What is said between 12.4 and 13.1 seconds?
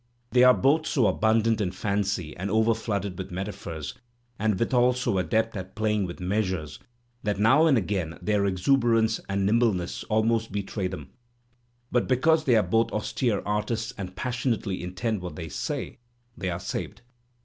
they are both